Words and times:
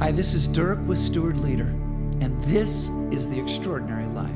Hi, 0.00 0.10
this 0.10 0.34
is 0.34 0.48
Dirk 0.48 0.80
with 0.88 0.98
Steward 0.98 1.36
Leader, 1.36 1.68
and 2.20 2.42
this 2.46 2.90
is 3.12 3.28
The 3.28 3.40
Extraordinary 3.40 4.06
Life. 4.06 4.28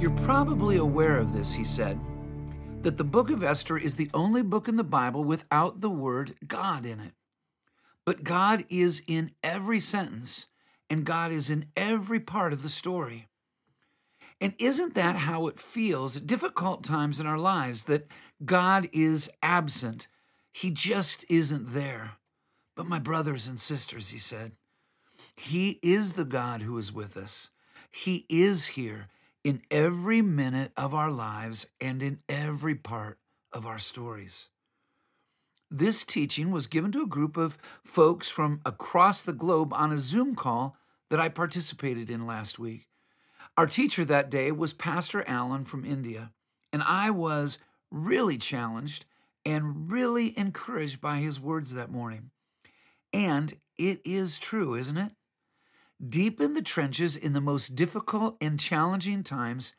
You're 0.00 0.10
probably 0.26 0.78
aware 0.78 1.16
of 1.16 1.32
this, 1.32 1.52
he 1.52 1.62
said, 1.62 2.00
that 2.82 2.96
the 2.96 3.04
book 3.04 3.30
of 3.30 3.44
Esther 3.44 3.78
is 3.78 3.94
the 3.94 4.10
only 4.12 4.42
book 4.42 4.66
in 4.66 4.74
the 4.74 4.82
Bible 4.82 5.22
without 5.22 5.80
the 5.80 5.90
word 5.90 6.34
God 6.44 6.84
in 6.84 6.98
it. 6.98 7.12
But 8.04 8.24
God 8.24 8.64
is 8.68 9.00
in 9.06 9.30
every 9.44 9.78
sentence, 9.78 10.46
and 10.90 11.04
God 11.06 11.30
is 11.30 11.50
in 11.50 11.66
every 11.76 12.18
part 12.18 12.52
of 12.52 12.64
the 12.64 12.68
story. 12.68 13.28
And 14.40 14.54
isn't 14.58 14.94
that 14.94 15.16
how 15.16 15.48
it 15.48 15.58
feels 15.58 16.16
at 16.16 16.26
difficult 16.26 16.84
times 16.84 17.18
in 17.18 17.26
our 17.26 17.38
lives 17.38 17.84
that 17.84 18.06
God 18.44 18.88
is 18.92 19.28
absent? 19.42 20.06
He 20.52 20.70
just 20.70 21.24
isn't 21.28 21.74
there. 21.74 22.12
But 22.76 22.86
my 22.86 23.00
brothers 23.00 23.48
and 23.48 23.58
sisters, 23.58 24.10
he 24.10 24.18
said, 24.18 24.52
He 25.34 25.80
is 25.82 26.12
the 26.12 26.24
God 26.24 26.62
who 26.62 26.78
is 26.78 26.92
with 26.92 27.16
us. 27.16 27.50
He 27.90 28.26
is 28.28 28.66
here 28.66 29.08
in 29.42 29.62
every 29.70 30.22
minute 30.22 30.72
of 30.76 30.94
our 30.94 31.10
lives 31.10 31.66
and 31.80 32.02
in 32.02 32.20
every 32.28 32.74
part 32.74 33.18
of 33.52 33.66
our 33.66 33.78
stories. 33.78 34.48
This 35.70 36.04
teaching 36.04 36.50
was 36.50 36.66
given 36.66 36.92
to 36.92 37.02
a 37.02 37.06
group 37.06 37.36
of 37.36 37.58
folks 37.84 38.28
from 38.28 38.60
across 38.64 39.22
the 39.22 39.32
globe 39.32 39.72
on 39.74 39.92
a 39.92 39.98
Zoom 39.98 40.34
call 40.34 40.76
that 41.10 41.20
I 41.20 41.28
participated 41.28 42.08
in 42.08 42.26
last 42.26 42.58
week. 42.58 42.88
Our 43.58 43.66
teacher 43.66 44.04
that 44.04 44.30
day 44.30 44.52
was 44.52 44.72
Pastor 44.72 45.24
Allen 45.26 45.64
from 45.64 45.84
India, 45.84 46.30
and 46.72 46.80
I 46.80 47.10
was 47.10 47.58
really 47.90 48.38
challenged 48.38 49.04
and 49.44 49.90
really 49.90 50.38
encouraged 50.38 51.00
by 51.00 51.16
his 51.16 51.40
words 51.40 51.74
that 51.74 51.90
morning. 51.90 52.30
And 53.12 53.54
it 53.76 54.00
is 54.04 54.38
true, 54.38 54.76
isn't 54.76 54.96
it? 54.96 55.10
Deep 56.08 56.40
in 56.40 56.54
the 56.54 56.62
trenches, 56.62 57.16
in 57.16 57.32
the 57.32 57.40
most 57.40 57.74
difficult 57.74 58.36
and 58.40 58.60
challenging 58.60 59.24
times, 59.24 59.72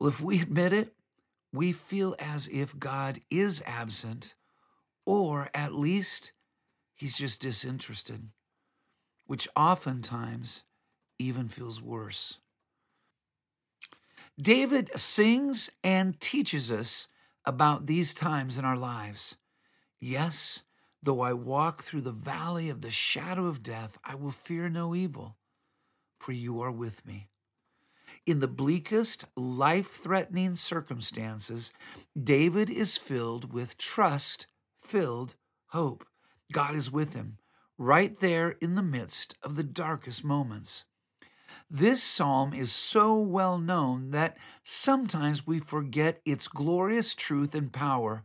well, 0.00 0.08
if 0.08 0.20
we 0.20 0.40
admit 0.42 0.72
it, 0.72 0.92
we 1.52 1.70
feel 1.70 2.16
as 2.18 2.48
if 2.48 2.76
God 2.80 3.20
is 3.30 3.62
absent, 3.64 4.34
or 5.06 5.50
at 5.54 5.72
least 5.72 6.32
he's 6.96 7.16
just 7.16 7.42
disinterested, 7.42 8.30
which 9.24 9.46
oftentimes 9.54 10.64
even 11.20 11.46
feels 11.46 11.80
worse. 11.80 12.38
David 14.40 14.90
sings 14.96 15.70
and 15.84 16.20
teaches 16.20 16.70
us 16.70 17.06
about 17.44 17.86
these 17.86 18.14
times 18.14 18.58
in 18.58 18.64
our 18.64 18.76
lives. 18.76 19.36
Yes, 20.00 20.60
though 21.00 21.20
I 21.20 21.32
walk 21.32 21.82
through 21.82 22.00
the 22.00 22.10
valley 22.10 22.68
of 22.68 22.80
the 22.80 22.90
shadow 22.90 23.46
of 23.46 23.62
death, 23.62 23.96
I 24.04 24.16
will 24.16 24.32
fear 24.32 24.68
no 24.68 24.94
evil, 24.94 25.36
for 26.18 26.32
you 26.32 26.60
are 26.60 26.72
with 26.72 27.06
me. 27.06 27.28
In 28.26 28.40
the 28.40 28.48
bleakest, 28.48 29.26
life 29.36 29.88
threatening 29.88 30.56
circumstances, 30.56 31.70
David 32.20 32.68
is 32.70 32.96
filled 32.96 33.52
with 33.52 33.78
trust 33.78 34.46
filled 34.78 35.34
hope. 35.68 36.06
God 36.52 36.74
is 36.74 36.90
with 36.90 37.14
him, 37.14 37.38
right 37.78 38.18
there 38.18 38.50
in 38.60 38.74
the 38.74 38.82
midst 38.82 39.36
of 39.42 39.56
the 39.56 39.62
darkest 39.62 40.24
moments. 40.24 40.84
This 41.76 42.04
psalm 42.04 42.54
is 42.54 42.70
so 42.70 43.18
well 43.18 43.58
known 43.58 44.12
that 44.12 44.36
sometimes 44.62 45.44
we 45.44 45.58
forget 45.58 46.20
its 46.24 46.46
glorious 46.46 47.16
truth 47.16 47.52
and 47.52 47.72
power 47.72 48.24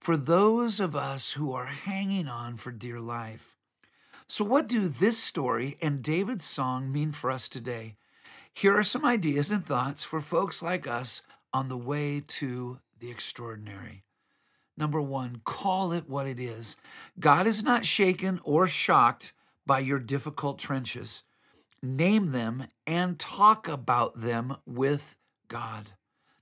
for 0.00 0.16
those 0.16 0.78
of 0.78 0.94
us 0.94 1.32
who 1.32 1.52
are 1.52 1.66
hanging 1.66 2.28
on 2.28 2.56
for 2.56 2.70
dear 2.70 3.00
life. 3.00 3.56
So, 4.28 4.44
what 4.44 4.68
do 4.68 4.86
this 4.86 5.18
story 5.18 5.76
and 5.82 6.04
David's 6.04 6.44
song 6.44 6.92
mean 6.92 7.10
for 7.10 7.32
us 7.32 7.48
today? 7.48 7.96
Here 8.52 8.78
are 8.78 8.84
some 8.84 9.04
ideas 9.04 9.50
and 9.50 9.66
thoughts 9.66 10.04
for 10.04 10.20
folks 10.20 10.62
like 10.62 10.86
us 10.86 11.20
on 11.52 11.68
the 11.68 11.76
way 11.76 12.22
to 12.24 12.78
the 13.00 13.10
extraordinary. 13.10 14.04
Number 14.76 15.00
one, 15.00 15.40
call 15.44 15.90
it 15.90 16.08
what 16.08 16.28
it 16.28 16.38
is. 16.38 16.76
God 17.18 17.48
is 17.48 17.60
not 17.60 17.84
shaken 17.84 18.38
or 18.44 18.68
shocked 18.68 19.32
by 19.66 19.80
your 19.80 19.98
difficult 19.98 20.60
trenches 20.60 21.24
name 21.84 22.32
them, 22.32 22.66
and 22.86 23.18
talk 23.18 23.68
about 23.68 24.20
them 24.20 24.56
with 24.66 25.16
God. 25.48 25.92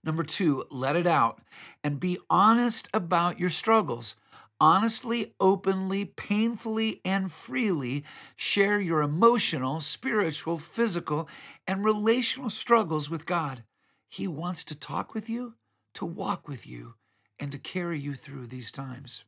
Number 0.05 0.23
two, 0.23 0.65
let 0.71 0.97
it 0.97 1.07
out 1.07 1.43
and 1.85 2.01
be 2.01 2.19
honest 2.31 2.89
about 2.95 3.39
your 3.39 3.51
struggles. 3.51 4.15
Honestly, 4.61 5.35
openly, 5.41 6.05
painfully, 6.05 7.01
and 7.05 7.33
freely 7.33 8.05
share 8.37 8.81
your 8.81 9.03
emotional, 9.03 9.81
spiritual, 9.81 10.59
physical, 10.59 11.29
and 11.67 11.85
relational 11.85 12.51
struggles 12.51 13.11
with 13.11 13.27
God. 13.27 13.65
He 14.09 14.29
wants 14.29 14.63
to 14.65 14.75
talk 14.75 15.15
with 15.15 15.29
you, 15.29 15.55
to 15.95 16.05
walk 16.05 16.47
with 16.47 16.67
you, 16.67 16.95
and 17.39 17.51
to 17.51 17.59
carry 17.59 17.99
you 17.99 18.15
through 18.15 18.47
these 18.47 18.71
times. 18.71 19.25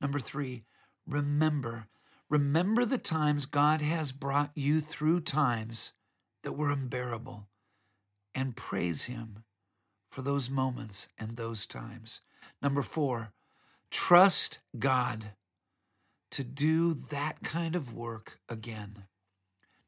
Number 0.00 0.18
three, 0.18 0.64
remember 1.06 1.88
Remember 2.30 2.84
the 2.84 2.98
times 2.98 3.46
God 3.46 3.80
has 3.80 4.12
brought 4.12 4.50
you 4.54 4.80
through 4.80 5.20
times 5.20 5.92
that 6.42 6.52
were 6.52 6.70
unbearable 6.70 7.48
and 8.34 8.56
praise 8.56 9.04
Him 9.04 9.44
for 10.10 10.22
those 10.22 10.48
moments 10.48 11.08
and 11.18 11.36
those 11.36 11.66
times. 11.66 12.20
Number 12.62 12.82
four, 12.82 13.32
trust 13.90 14.58
God 14.78 15.32
to 16.30 16.42
do 16.42 16.94
that 16.94 17.42
kind 17.42 17.76
of 17.76 17.94
work 17.94 18.40
again. 18.48 19.04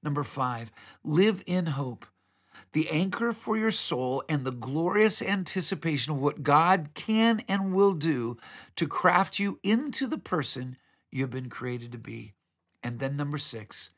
Number 0.02 0.22
five, 0.22 0.70
live 1.02 1.42
in 1.46 1.66
hope, 1.66 2.06
the 2.72 2.88
anchor 2.90 3.32
for 3.32 3.56
your 3.56 3.70
soul 3.70 4.22
and 4.28 4.44
the 4.44 4.52
glorious 4.52 5.20
anticipation 5.20 6.12
of 6.12 6.20
what 6.20 6.42
God 6.42 6.90
can 6.94 7.42
and 7.48 7.74
will 7.74 7.94
do 7.94 8.36
to 8.76 8.86
craft 8.86 9.38
you 9.38 9.58
into 9.62 10.06
the 10.06 10.18
person 10.18 10.76
you've 11.10 11.30
been 11.30 11.48
created 11.48 11.92
to 11.92 11.98
be. 11.98 12.34
And 12.82 12.98
then 12.98 13.16
number 13.16 13.38
six, 13.38 13.90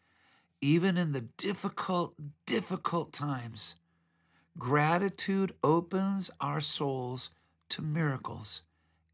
even 0.61 0.97
in 0.97 1.13
the 1.13 1.23
difficult, 1.37 2.15
difficult 2.47 3.13
times, 3.13 3.75
gratitude 4.59 5.55
opens 5.63 6.31
our 6.41 6.61
souls 6.61 7.31
to 7.69 7.83
miracles 7.83 8.63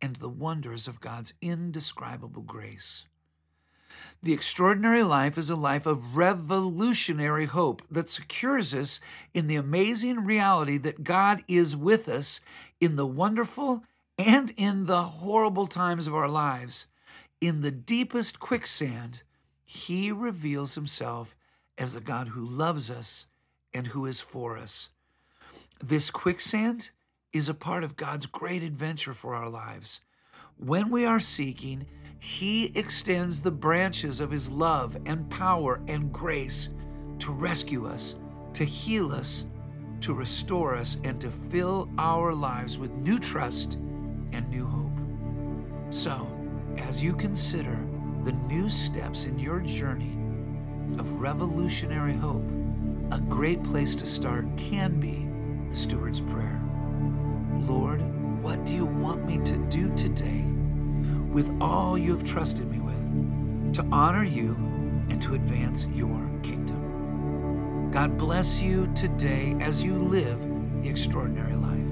and 0.00 0.16
the 0.16 0.28
wonders 0.28 0.86
of 0.86 1.00
God's 1.00 1.32
indescribable 1.40 2.42
grace. 2.42 3.06
The 4.22 4.32
extraordinary 4.32 5.02
life 5.02 5.36
is 5.36 5.50
a 5.50 5.56
life 5.56 5.86
of 5.86 6.16
revolutionary 6.16 7.46
hope 7.46 7.82
that 7.90 8.10
secures 8.10 8.72
us 8.72 9.00
in 9.32 9.46
the 9.46 9.56
amazing 9.56 10.24
reality 10.24 10.78
that 10.78 11.04
God 11.04 11.44
is 11.46 11.76
with 11.76 12.08
us 12.08 12.40
in 12.80 12.96
the 12.96 13.06
wonderful 13.06 13.84
and 14.16 14.52
in 14.56 14.86
the 14.86 15.02
horrible 15.02 15.66
times 15.66 16.06
of 16.06 16.14
our 16.14 16.28
lives. 16.28 16.86
In 17.40 17.60
the 17.60 17.70
deepest 17.70 18.40
quicksand, 18.40 19.22
he 19.64 20.10
reveals 20.12 20.74
himself 20.74 21.36
as 21.76 21.94
a 21.94 22.00
God 22.00 22.28
who 22.28 22.44
loves 22.44 22.90
us 22.90 23.26
and 23.72 23.88
who 23.88 24.06
is 24.06 24.20
for 24.20 24.56
us. 24.56 24.88
This 25.82 26.10
quicksand 26.10 26.90
is 27.32 27.48
a 27.48 27.54
part 27.54 27.82
of 27.82 27.96
God's 27.96 28.26
great 28.26 28.62
adventure 28.62 29.12
for 29.12 29.34
our 29.34 29.50
lives. 29.50 30.00
When 30.56 30.88
we 30.88 31.04
are 31.04 31.20
seeking, 31.20 31.86
He 32.18 32.66
extends 32.76 33.42
the 33.42 33.50
branches 33.50 34.20
of 34.20 34.30
His 34.30 34.50
love 34.50 34.96
and 35.04 35.28
power 35.28 35.80
and 35.88 36.12
grace 36.12 36.68
to 37.18 37.32
rescue 37.32 37.86
us, 37.86 38.14
to 38.54 38.64
heal 38.64 39.12
us, 39.12 39.44
to 40.00 40.14
restore 40.14 40.76
us, 40.76 40.96
and 41.02 41.20
to 41.20 41.30
fill 41.30 41.88
our 41.98 42.32
lives 42.32 42.78
with 42.78 42.92
new 42.92 43.18
trust 43.18 43.74
and 44.32 44.48
new 44.48 44.66
hope. 44.66 45.92
So, 45.92 46.26
as 46.94 47.02
you 47.02 47.12
consider 47.12 47.76
the 48.22 48.30
new 48.46 48.68
steps 48.70 49.24
in 49.24 49.36
your 49.36 49.58
journey 49.58 50.16
of 50.96 51.10
revolutionary 51.20 52.14
hope, 52.14 52.48
a 53.10 53.18
great 53.18 53.60
place 53.64 53.96
to 53.96 54.06
start 54.06 54.46
can 54.56 55.00
be 55.00 55.26
the 55.68 55.76
Steward's 55.76 56.20
Prayer. 56.20 56.62
Lord, 57.66 58.00
what 58.44 58.64
do 58.64 58.76
you 58.76 58.86
want 58.86 59.26
me 59.26 59.38
to 59.38 59.56
do 59.66 59.92
today 59.96 60.44
with 61.32 61.50
all 61.60 61.98
you 61.98 62.12
have 62.12 62.22
trusted 62.22 62.70
me 62.70 62.78
with 62.78 63.74
to 63.74 63.82
honor 63.90 64.22
you 64.22 64.52
and 65.08 65.20
to 65.20 65.34
advance 65.34 65.88
your 65.92 66.30
kingdom? 66.44 67.90
God 67.90 68.16
bless 68.16 68.62
you 68.62 68.86
today 68.94 69.56
as 69.58 69.82
you 69.82 69.98
live 69.98 70.38
the 70.80 70.90
extraordinary 70.90 71.56
life. 71.56 71.83